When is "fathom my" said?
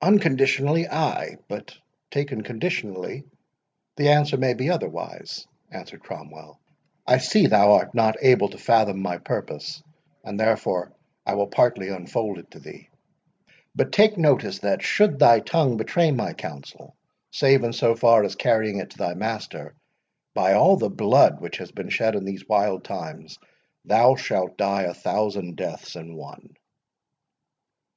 8.56-9.18